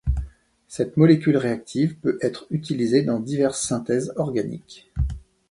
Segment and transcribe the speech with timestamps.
[0.67, 4.91] Cette molécule réactive peut être utilisée dans diverses synthèses organiques.